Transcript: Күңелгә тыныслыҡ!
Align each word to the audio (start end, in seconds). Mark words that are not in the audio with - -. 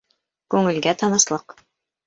Күңелгә 0.53 0.95
тыныслыҡ! 1.03 1.59